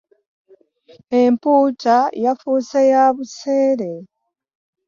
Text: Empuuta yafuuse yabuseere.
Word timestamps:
Empuuta 1.21 1.97
yafuuse 2.23 2.81
yabuseere. 2.93 3.91